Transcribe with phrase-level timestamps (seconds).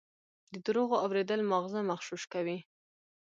[0.53, 2.57] د دروغو اورېدل ماغزه مغشوش کوي.